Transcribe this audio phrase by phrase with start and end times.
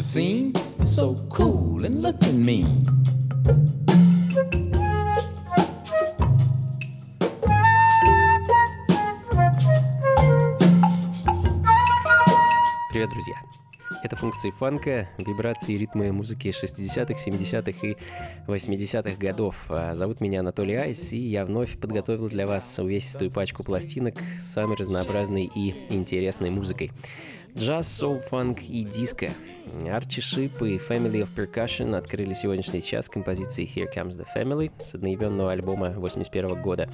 [0.00, 2.86] The scene, so cool and looking mean.
[12.90, 13.34] Привет, друзья!
[14.02, 17.96] Это функции фанка, вибрации и ритмы музыки 60-х, 70-х и
[18.46, 19.66] 80-х годов.
[19.68, 24.52] А, Зовут меня Анатолий Айс, и я вновь подготовил для вас увесистую пачку пластинок с
[24.52, 26.90] самой разнообразной и интересной музыкой.
[27.56, 29.30] Джаз, соул, фанк и диско.
[29.90, 34.94] Арчи Шип и Family of Percussion открыли сегодняшний час композицией Here Comes the Family с
[34.94, 36.88] одноименного альбома 81 года.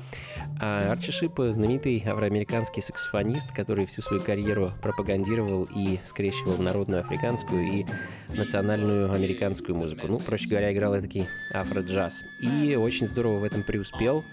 [0.61, 7.65] А Арчи Шип— знаменитый афроамериканский саксофонист, который всю свою карьеру пропагандировал и скрещивал народную африканскую
[7.65, 7.87] и
[8.35, 10.07] национальную американскую музыку.
[10.09, 12.25] Ну, проще говоря, играл таки афро-джаз.
[12.41, 14.25] И очень здорово в этом преуспел.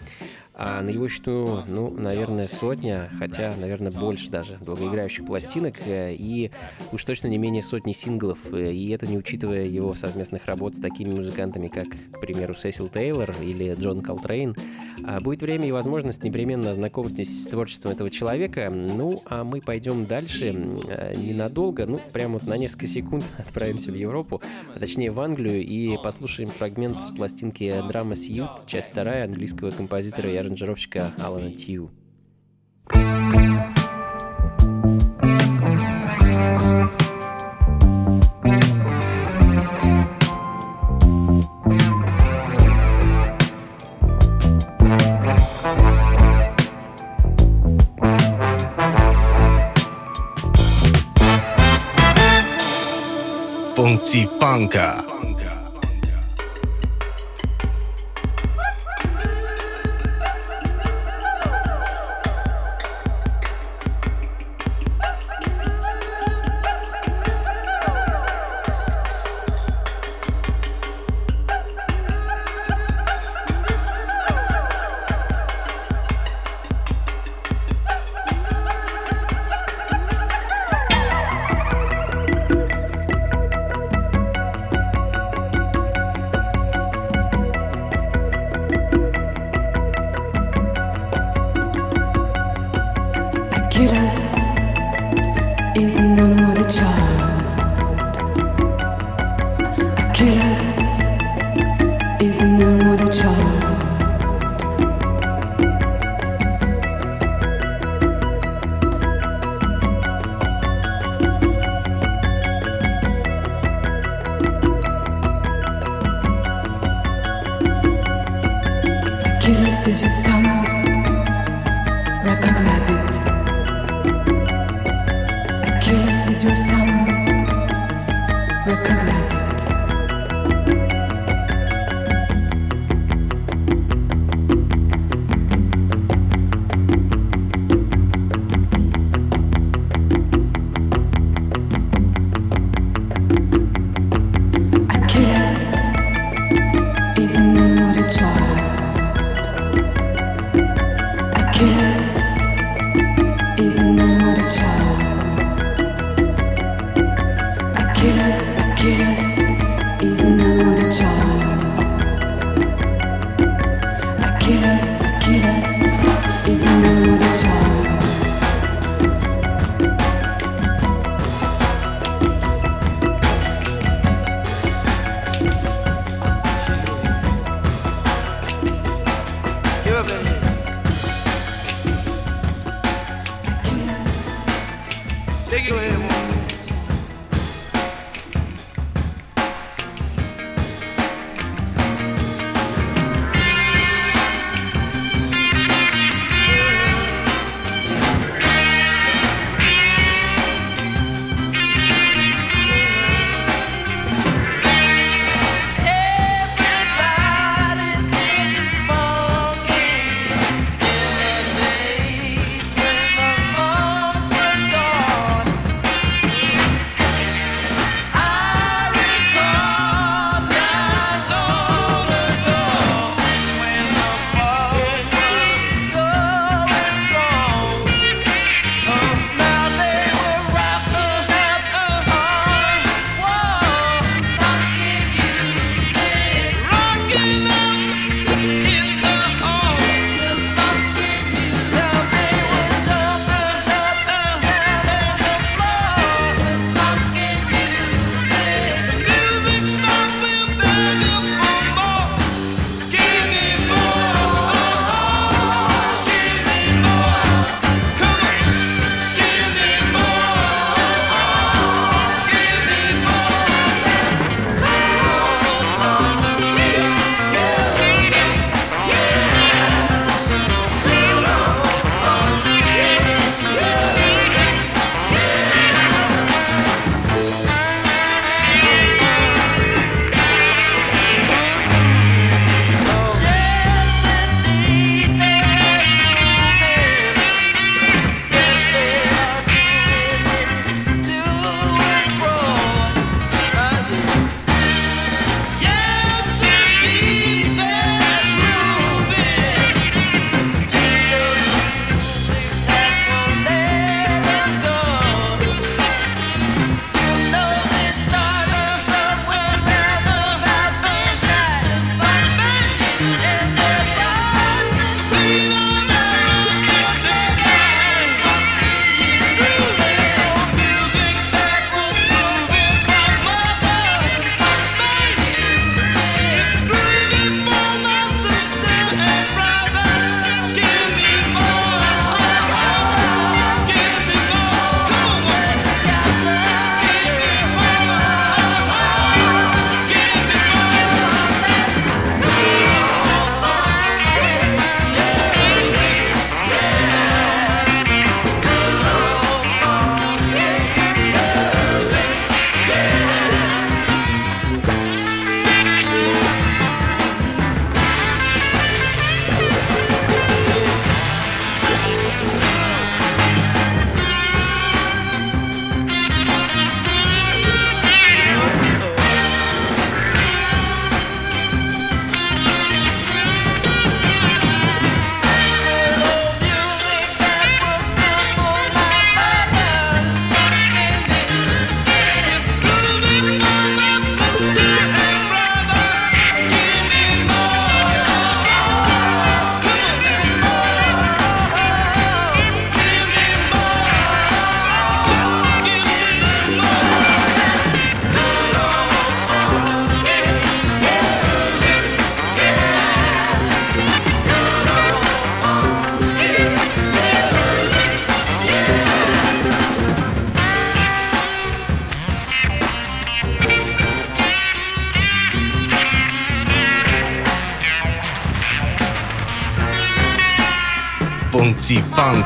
[0.56, 6.52] А на его счету, ну, наверное, сотня, хотя, наверное, больше даже долгоиграющих пластинок э, и
[6.92, 8.38] уж точно не менее сотни синглов.
[8.54, 12.88] э, И это не учитывая его совместных работ с такими музыкантами, как, к примеру, Сесил
[12.88, 14.56] Тейлор или Джон Колтрейн.
[15.04, 18.70] А будет время и возможность непременно ознакомьтесь с творчеством этого человека.
[18.70, 20.56] Ну, а мы пойдем дальше
[20.88, 24.40] э, ненадолго, ну, прямо вот на несколько секунд отправимся в Европу,
[24.76, 30.32] а точнее в Англию, и послушаем фрагмент с пластинки Drama Suite, часть вторая английского композитора
[30.32, 31.88] и аранжировщика, Alan Tew.
[53.76, 55.13] Funky Funka.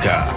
[0.08, 0.37] América.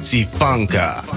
[0.00, 1.09] Bouncy Funka.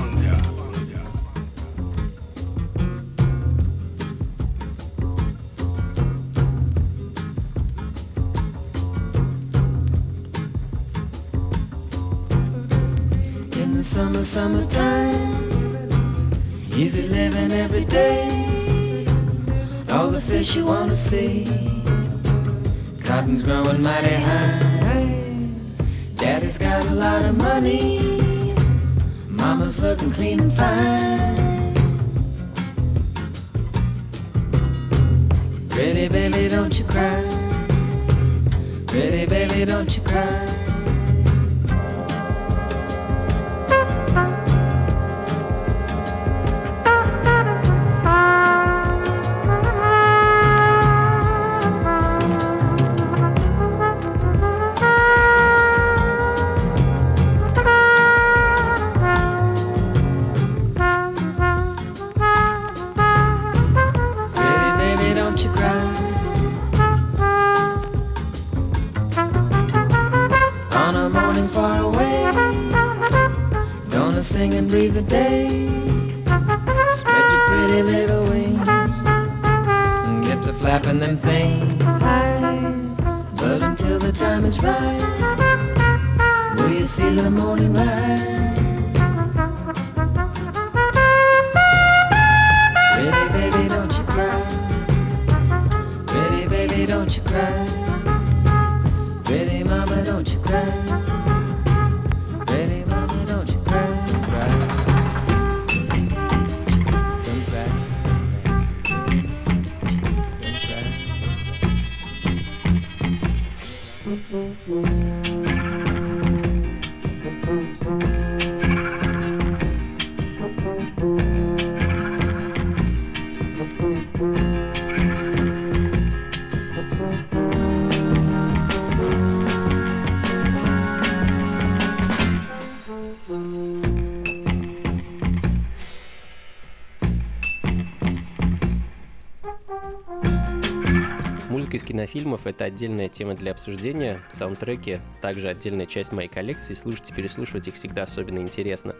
[142.04, 144.22] Кинофильмов— это отдельная тема для обсуждения.
[144.30, 146.74] Саундтреки— также отдельная часть моей коллекции.
[146.74, 148.96] Слушать и переслушивать их всегда особенно интересно.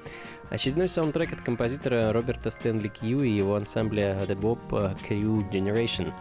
[0.50, 6.14] Очередной саундтрек от композитора Роберта Стэнли Кью и его ансамбля The Bob Crew Generation.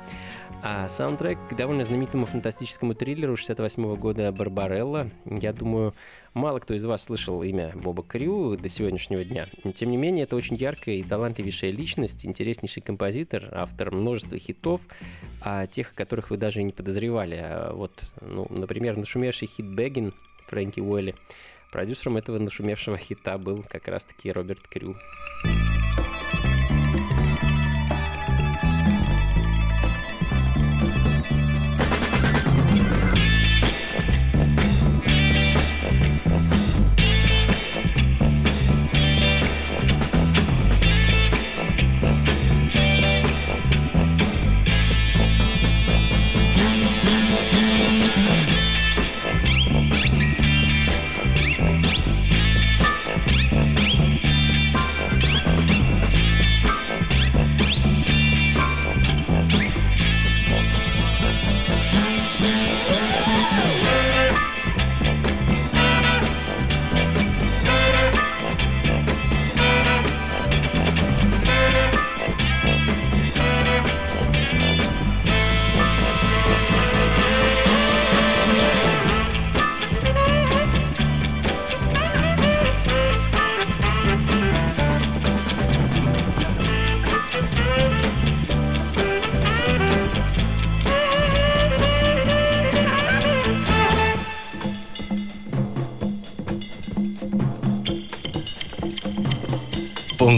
[0.65, 5.09] А саундтрек к довольно знаменитому фантастическому триллеру 68 года «Барбарелла».
[5.25, 5.95] Я думаю,
[6.35, 9.47] мало кто из вас слышал имя Боба Крю до сегодняшнего дня.
[9.75, 14.83] Тем не менее, это очень яркая и талантливейшая личность, интереснейший композитор, автор множества хитов,
[15.41, 17.41] о тех, о которых вы даже и не подозревали.
[17.43, 20.15] А Вот, ну, например, нашумевший хит «Бэггин»
[20.49, 21.15] Фрэнки Уэлли.
[21.71, 24.97] Продюсером этого нашумевшего хита был как раз-таки Роберт Крю.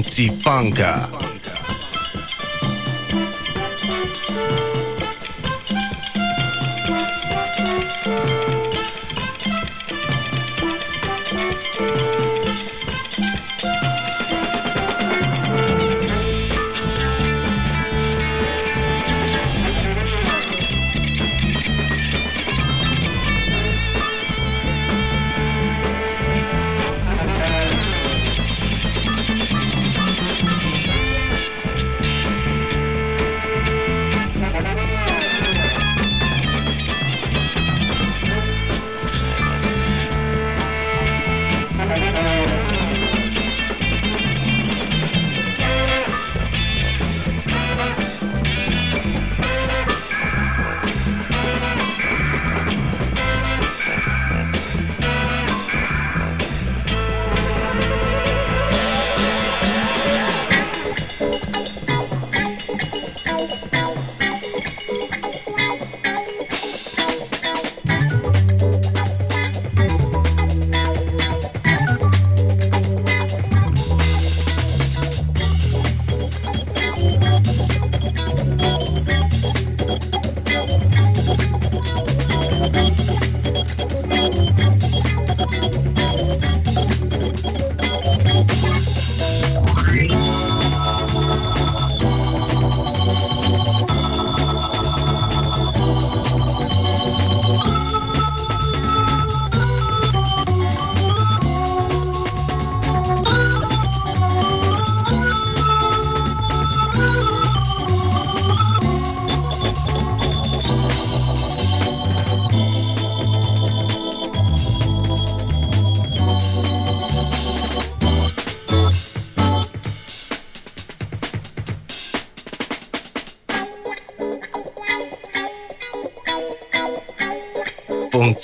[0.04, 1.03] Funky Funka.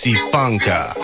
[0.09, 1.00] Funka.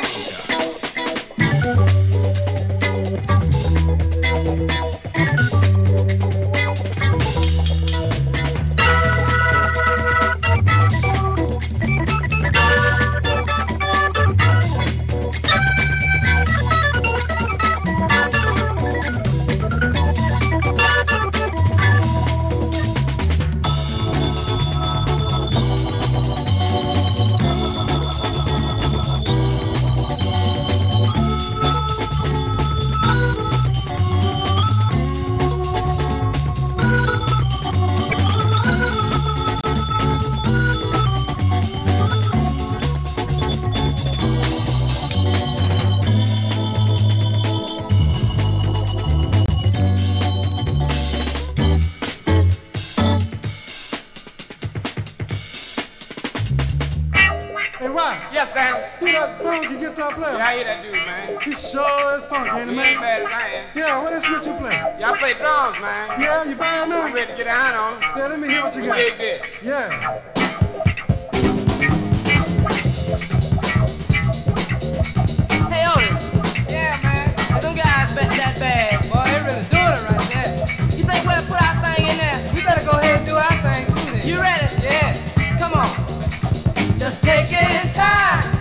[62.46, 63.66] Sure is funky, ain't he, He ain't bad as I am.
[63.74, 64.94] Yeah, what instrument you play?
[64.98, 66.20] Yeah, I play drums, man.
[66.20, 68.00] Yeah, you buying I'm ready to get a hand on.
[68.16, 68.96] Yeah, let me hear what you got.
[68.96, 69.42] Dig this.
[69.62, 71.26] Yeah.
[75.68, 76.32] Hey Otis,
[76.70, 77.60] Yeah, man.
[77.60, 79.02] them guys bet that bad.
[79.10, 80.54] Boy, they really doing it right there.
[80.96, 82.38] You think we'll put our thing in there?
[82.54, 84.22] We better go ahead and do our thing too then.
[84.22, 84.70] You ready?
[84.80, 85.12] Yeah.
[85.58, 85.90] Come on.
[86.96, 88.55] Just taking time,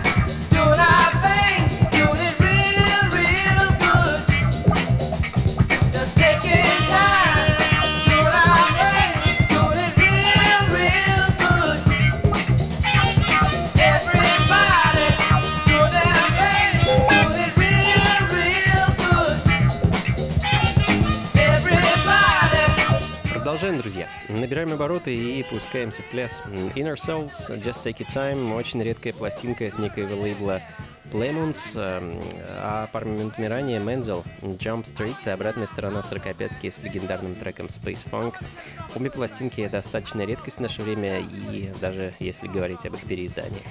[24.46, 26.40] Набираем обороты и пускаемся в пляс.
[26.76, 30.62] Inner Souls, Just Take It Time, очень редкая пластинка с некоего лейбла
[31.10, 37.66] Playmoons, эм, а пару минутами ранее Menzel, Jump Street, обратная сторона 45-ки с легендарным треком
[37.66, 38.34] Space Funk.
[38.94, 43.64] Обе пластинки достаточно редкость в наше время, и даже если говорить об их переизданиях.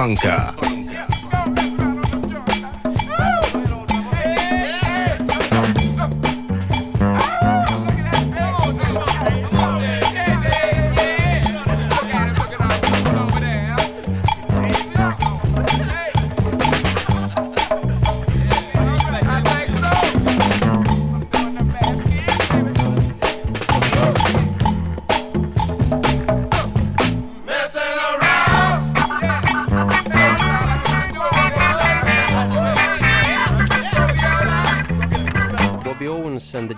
[0.00, 0.59] Lanka.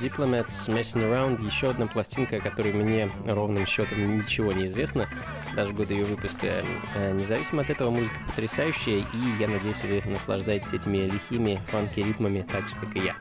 [0.03, 1.45] Diplomats Messing Around.
[1.45, 5.09] Еще одна пластинка, о которой мне ровным счетом ничего не известно,
[5.55, 6.65] даже года ее выпуска.
[6.95, 12.69] Э, Независимо от этого, музыка потрясающая, и я надеюсь, вы наслаждаетесь этими лихими фанки-ритмами так
[12.69, 13.17] же, как и я.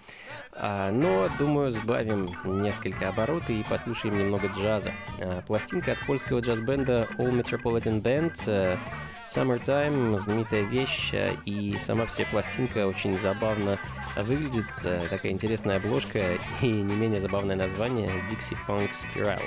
[0.53, 4.91] А, Но, думаю, сбавим несколько оборот и послушаем немного джаза.
[5.19, 8.77] А, Пластинка от польского джаз-бенда All Metropolitan Band э,
[9.25, 13.79] Summertime, знаменитая вещь, э, и сама вся пластинка очень забавно
[14.15, 14.65] выглядит.
[14.83, 19.41] Э, Такая интересная обложка и не менее забавное название Dixie Funk Spiral.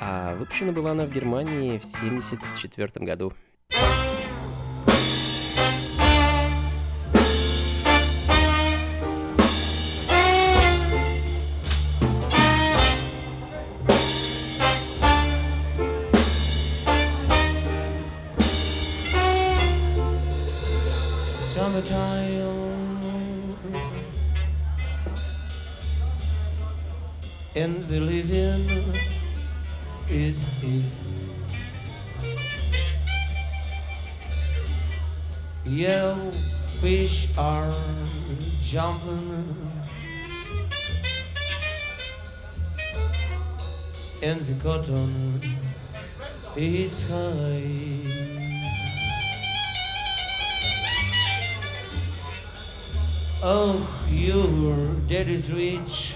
[0.00, 3.32] А выпущена была она в Германии в 1974 году.
[21.56, 23.00] Summertime
[27.54, 28.92] and the living
[30.10, 30.98] is easy.
[35.64, 36.30] Yellow
[36.82, 37.72] fish are
[38.62, 39.70] jumping
[44.22, 45.40] and the cotton
[46.54, 48.05] is high.
[53.42, 56.14] Oh, your daddy's rich,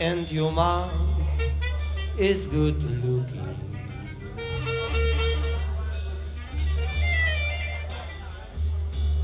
[0.00, 0.90] and your mom
[2.18, 3.56] is good looking.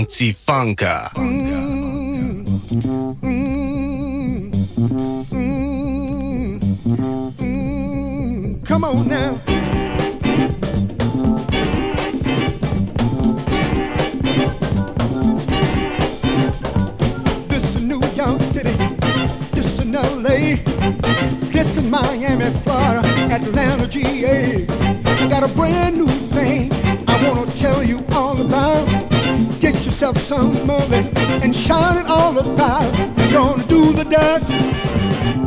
[0.00, 1.10] funky funka.
[8.64, 9.32] Come on now.
[17.48, 18.72] This is New York City.
[19.52, 20.56] This is LA.
[21.52, 24.66] This is Miami, Florida, Atlanta, GA.
[25.04, 26.19] I got a brand new
[30.00, 32.90] yourself some moment and shout it all about.
[33.18, 34.42] We're gonna do the dirt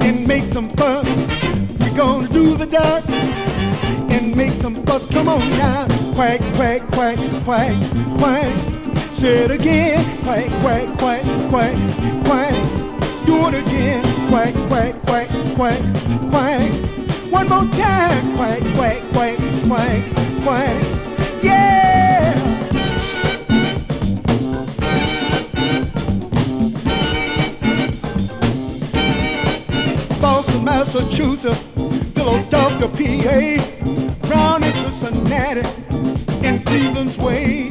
[0.04, 1.10] and make some fuss.
[1.80, 3.04] We're gonna do the dirt
[4.14, 5.08] and make some fuss.
[5.08, 7.74] Come on now, quack, quack, quack, quack,
[8.20, 8.54] quack.
[9.12, 11.76] Say it again, quack, quack, quack, quack,
[12.26, 12.54] quack.
[13.26, 15.82] Do it again, quack, quack, quack, quack,
[16.30, 16.72] quack.
[17.32, 20.04] One more time, quack, quack, quack, quack,
[20.44, 20.84] quack.
[21.42, 21.83] Yeah.
[30.84, 31.58] Massachusetts,
[32.14, 35.62] Philadelphia, PA, Brown in Cincinnati,
[36.46, 37.70] and Cleveland's way.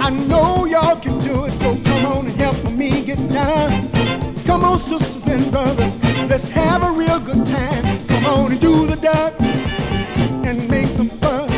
[0.00, 3.86] I know y'all can do it, so come on and help me get down.
[4.46, 7.84] Come on, sisters and brothers, let's have a real good time.
[8.08, 9.34] Come on and do the duck
[10.48, 11.52] and make some fuss.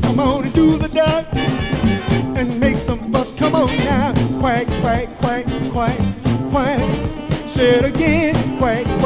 [0.00, 1.26] Come on and do the duck
[2.38, 3.30] and make some fuss.
[3.32, 5.98] Come on now, quack, quack, quack, quack,
[6.50, 6.80] quack.
[7.46, 8.99] Say it again, quack.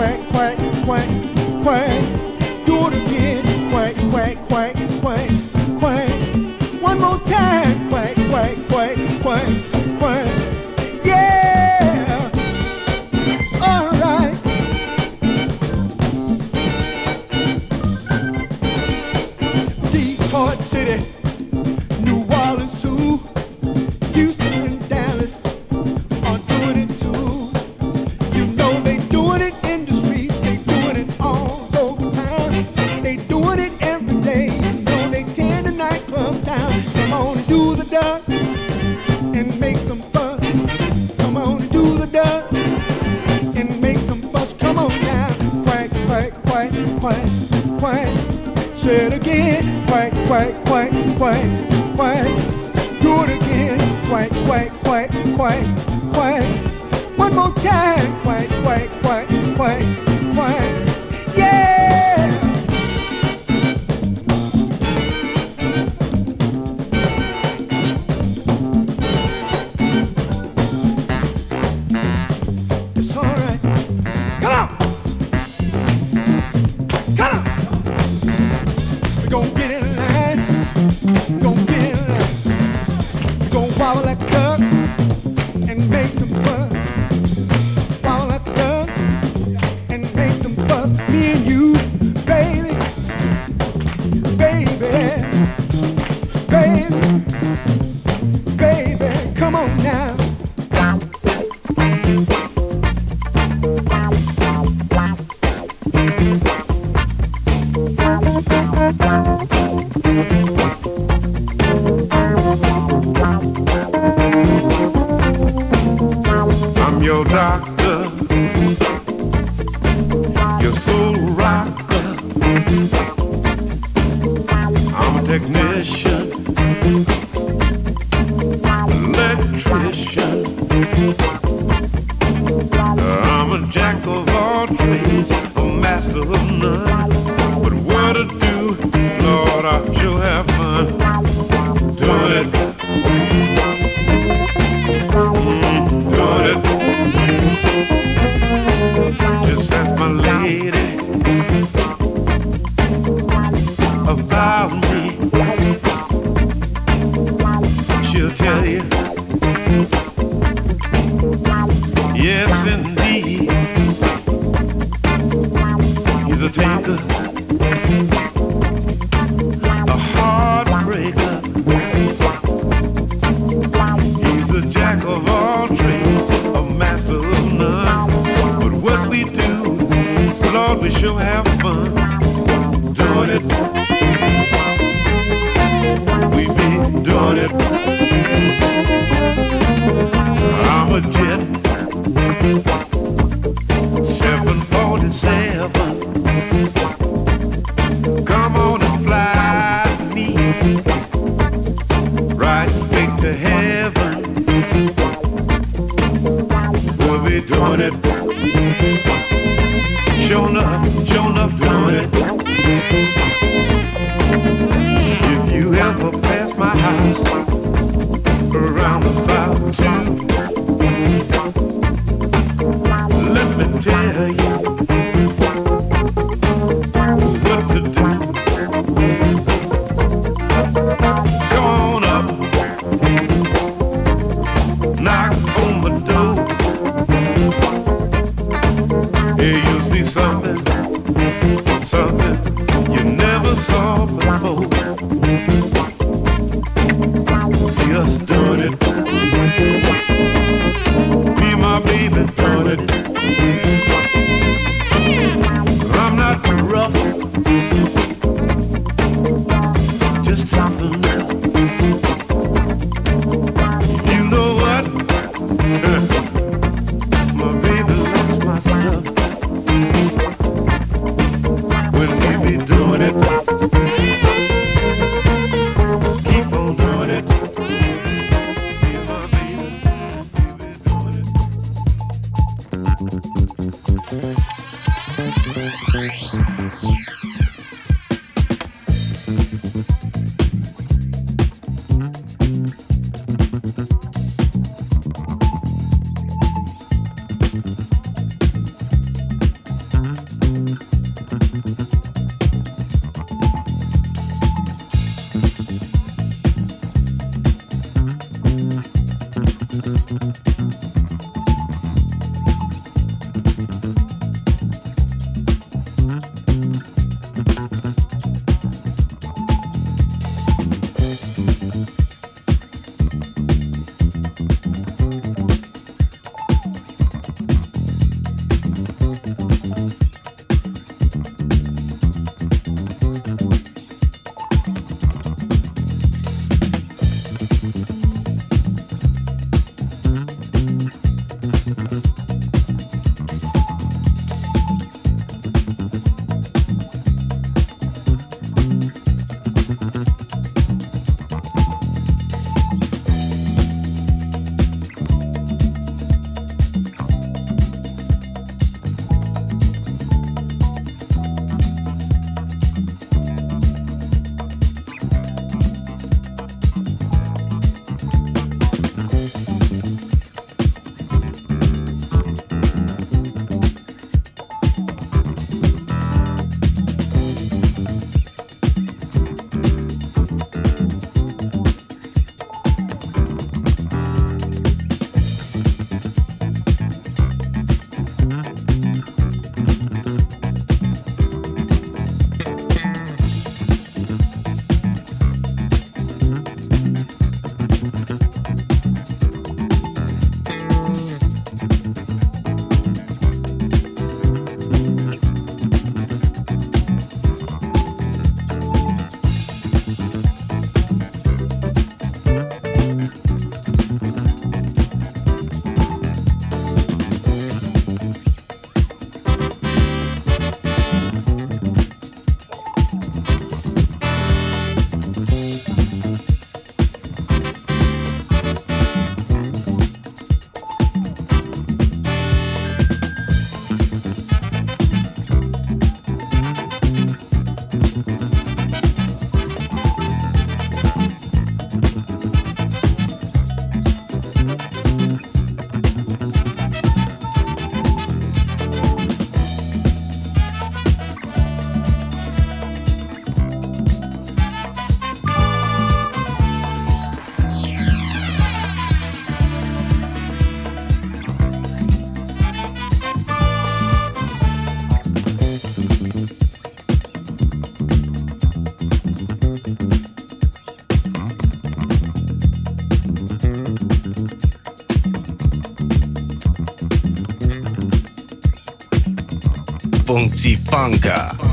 [480.14, 481.43] Funk Funka.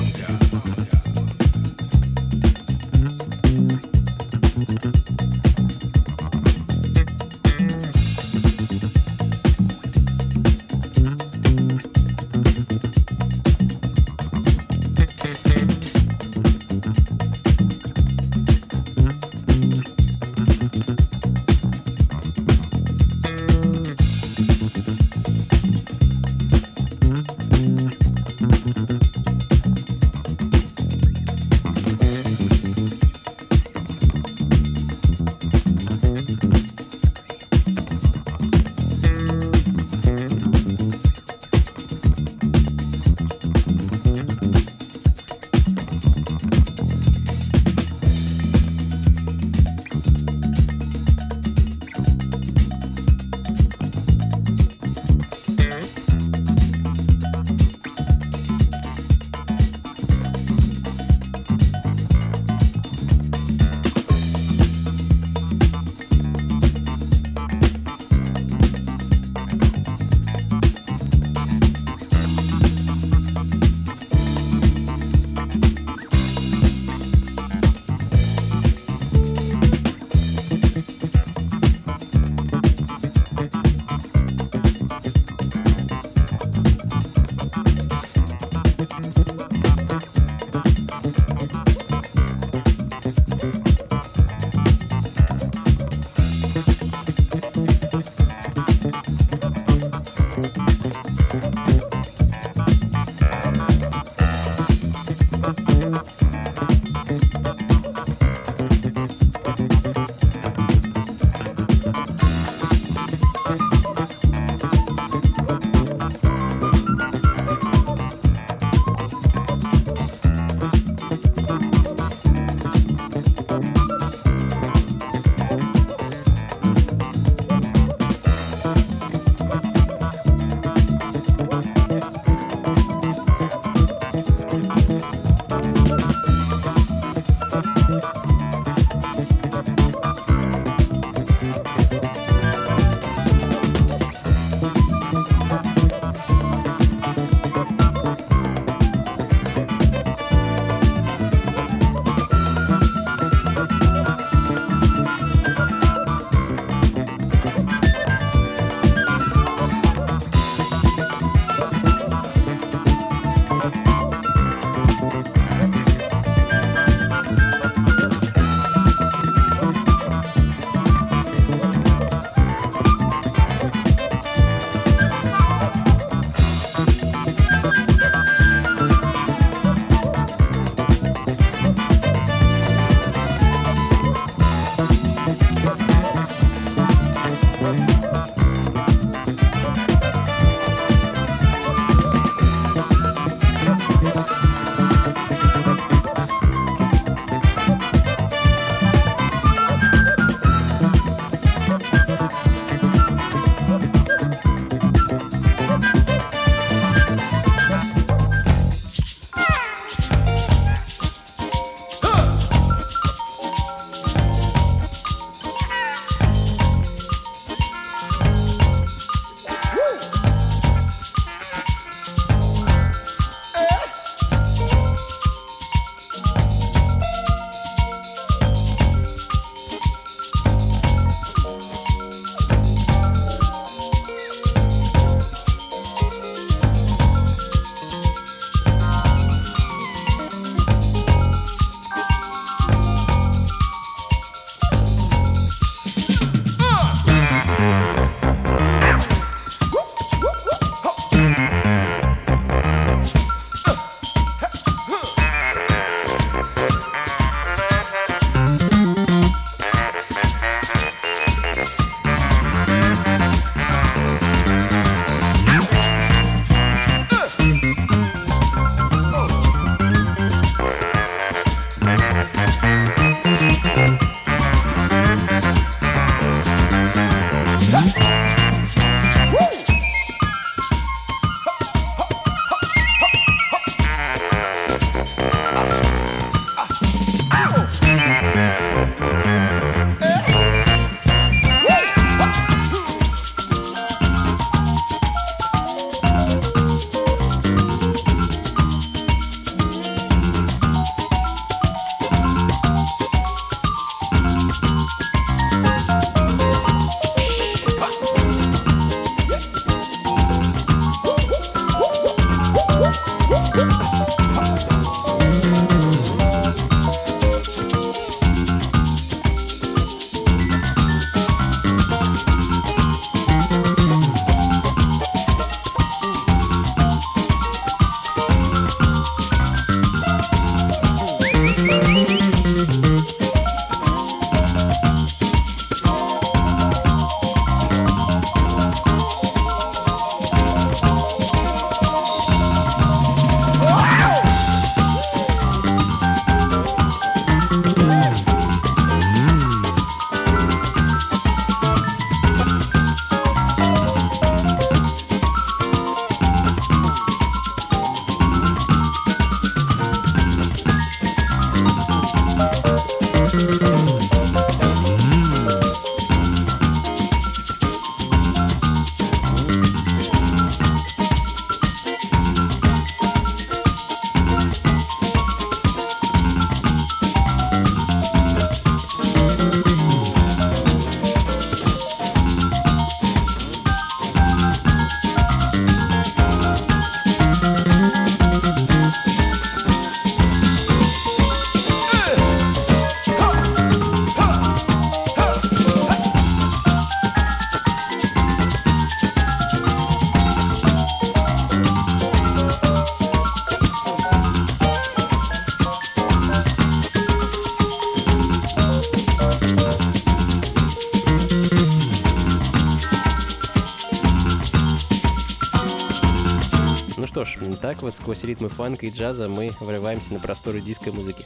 [417.72, 421.26] Так вот сквозь ритмы фанка и джаза мы врываемся на просторы диско-музыки.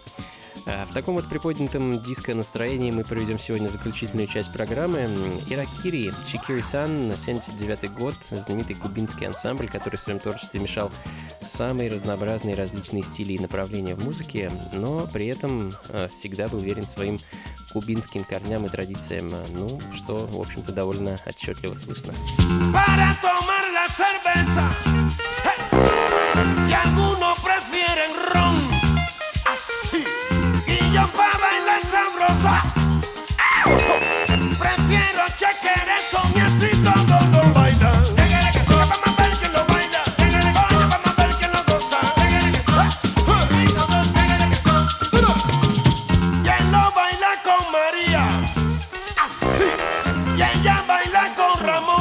[0.67, 5.09] А В таком вот приподнятом диско-настроении мы проведем сегодня заключительную часть программы.
[5.49, 10.91] Иракири, Чикири-сан, 79 год, знаменитый кубинский ансамбль, который в своем творчестве мешал
[11.41, 16.85] самые разнообразные различные стили и направления в музыке, но при этом э, всегда был верен
[16.85, 17.19] своим
[17.73, 22.13] кубинским корням и традициям, э, ну, что, в общем-то, довольно отчетливо слышно.
[22.71, 24.84] para tomar la cerveza.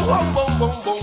[0.05, 0.94] Bom, bom, bom, bom,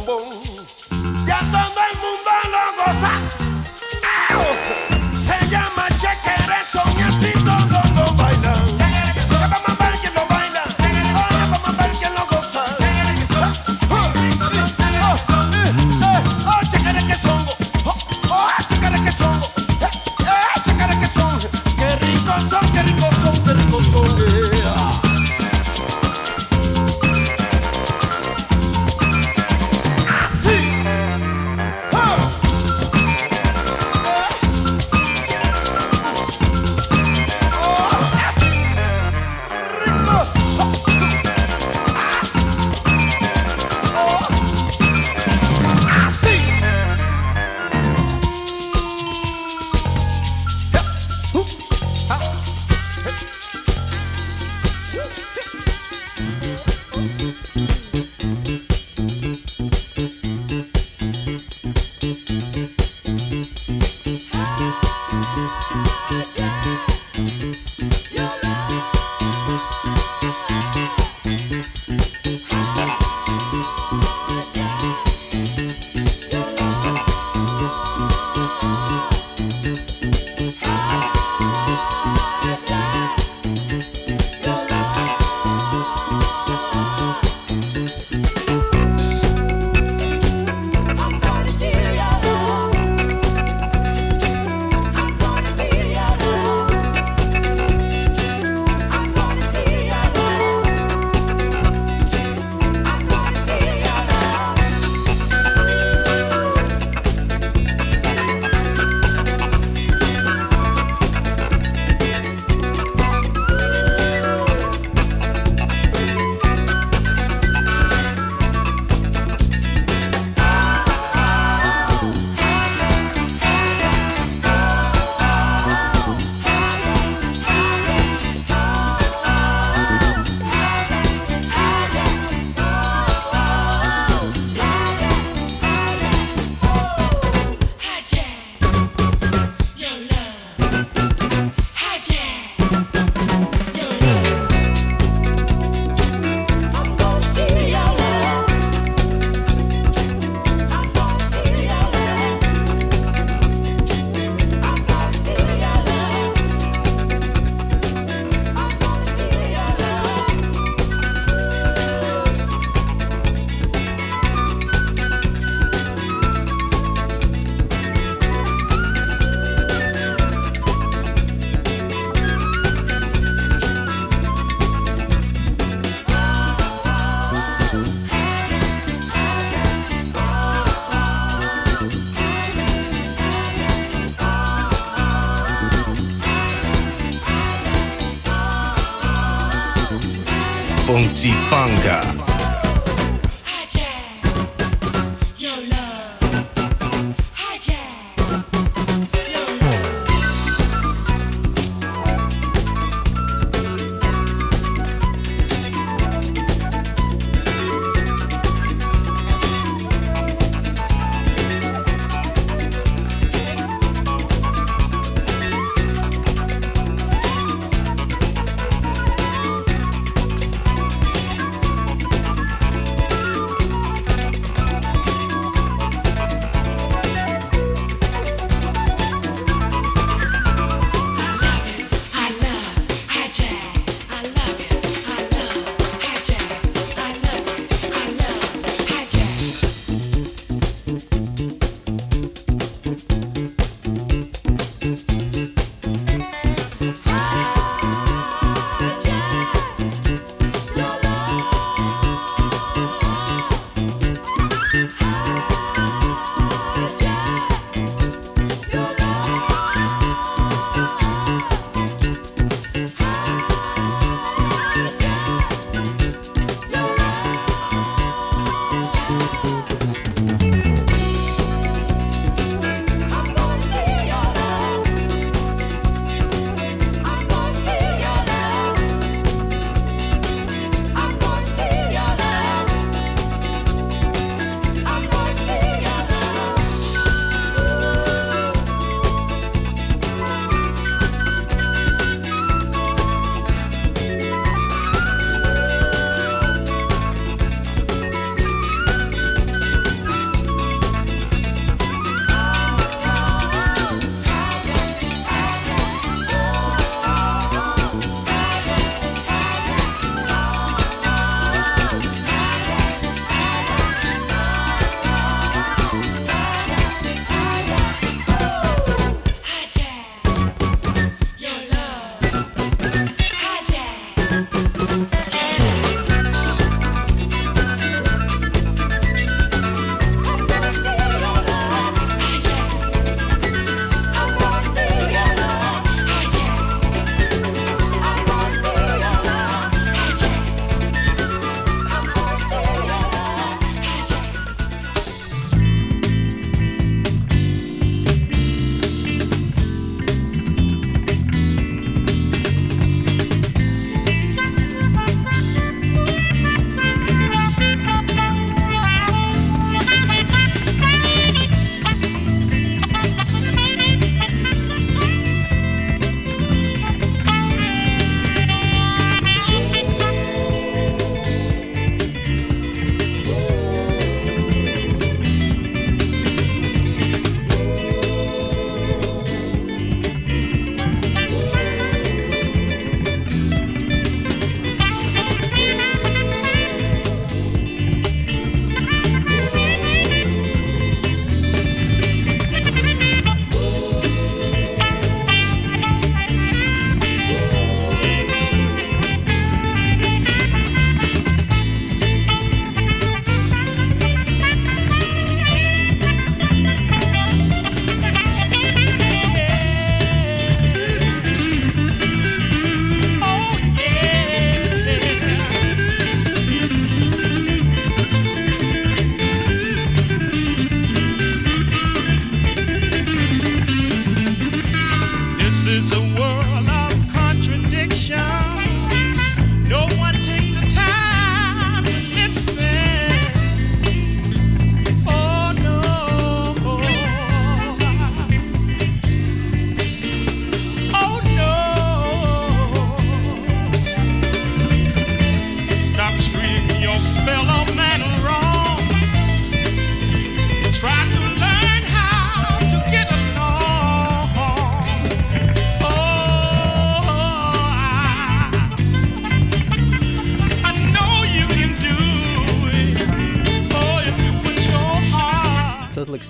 [191.29, 192.20] Funka.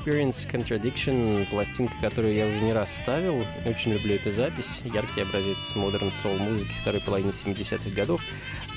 [0.05, 3.45] Dance Contradiction, пластинка, которую я уже не раз ставил.
[3.65, 4.81] Очень люблю эту запись.
[4.83, 8.23] Яркий образец модерн соул музыки второй половины 70-х годов.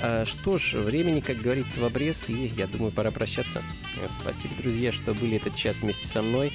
[0.01, 3.63] А, что ж, времени, как говорится, в обрез, и я думаю, пора прощаться.
[4.09, 6.53] Спасибо, друзья, что были этот час вместе со мной.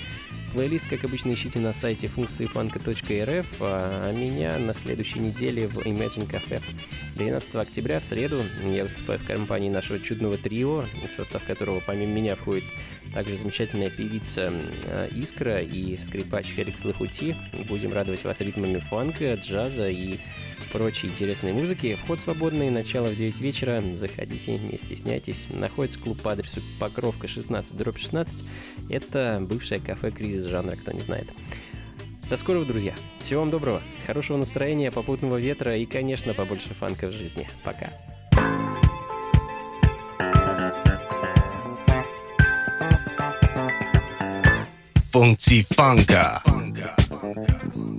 [0.52, 2.48] Плейлист, как обычно, ищите на сайте функции
[3.60, 6.60] а меня на следующей неделе в Imagine Cafe.
[7.16, 12.12] 12 октября, в среду, я выступаю в компании нашего чудного трио, в состав которого помимо
[12.12, 12.64] меня входит
[13.12, 14.52] также замечательная певица
[14.84, 17.36] э, Искра и скрипач Феликс Лохути.
[17.68, 20.18] Будем радовать вас ритмами фанка, джаза и
[20.72, 21.96] прочей интересной музыки.
[22.02, 23.82] Вход свободный, начало в 9 вечера.
[23.94, 25.48] Заходите, не стесняйтесь.
[25.50, 28.44] Находится клуб по адресу Покровка 16, дробь 16.
[28.88, 31.28] Это бывшее кафе «Кризис жанра», кто не знает.
[32.28, 32.94] До скорого, друзья.
[33.22, 37.48] Всего вам доброго, хорошего настроения, попутного ветра и, конечно, побольше фанка в жизни.
[37.64, 37.90] Пока.
[45.12, 46.40] Funky Funka.
[46.44, 47.89] funka, funka.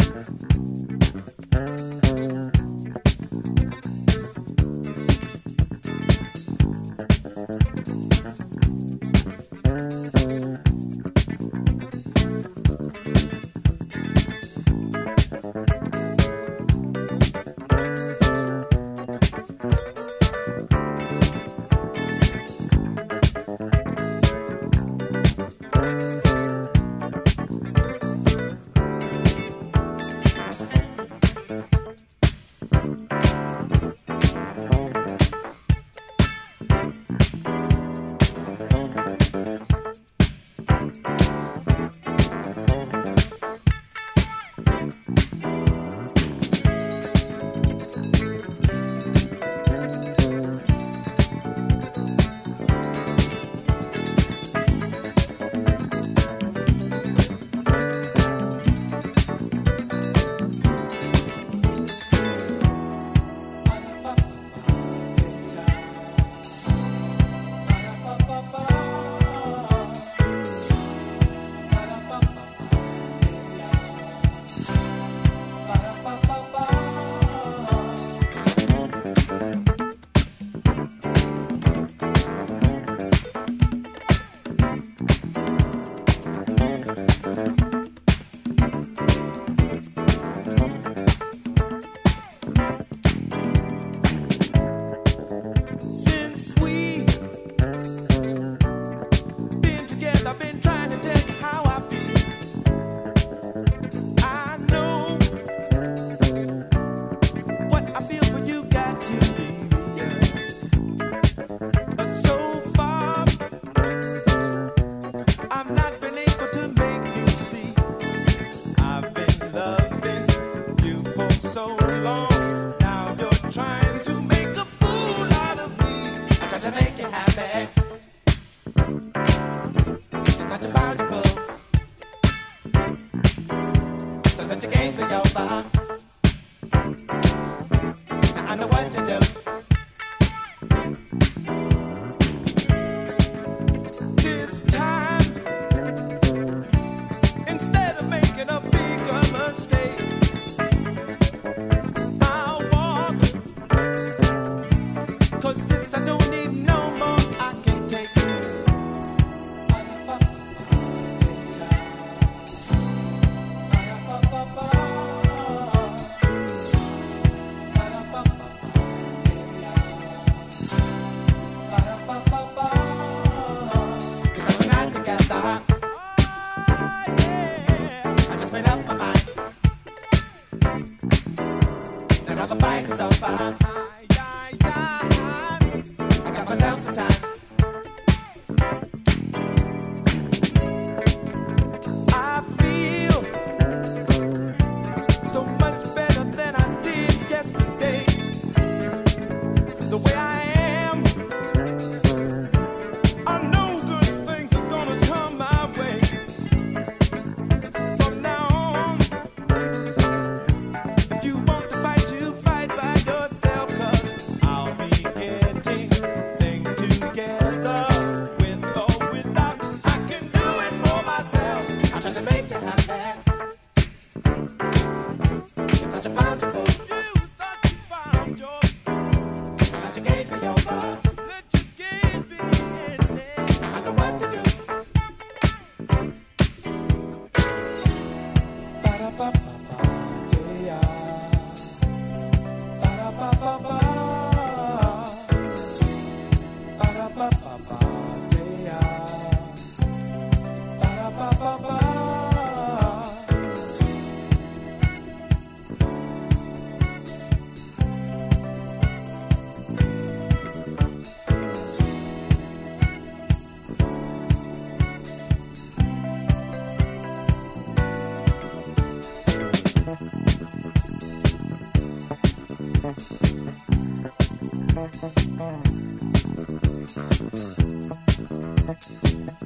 [279.24, 279.42] Thank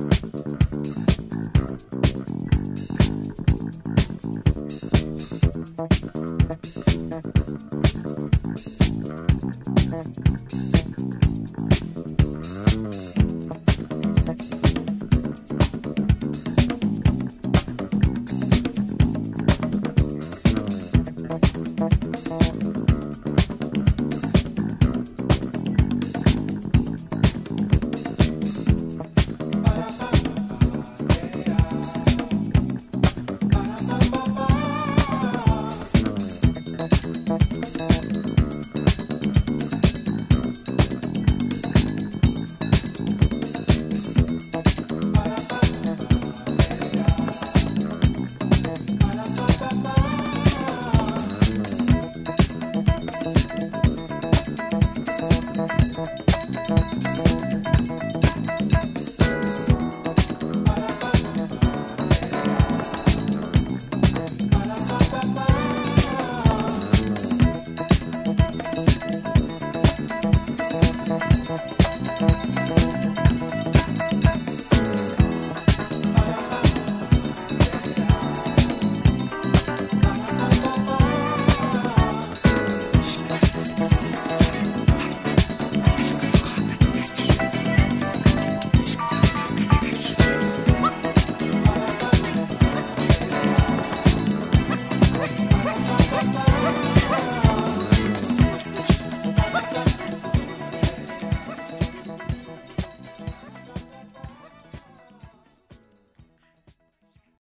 [0.00, 0.13] you.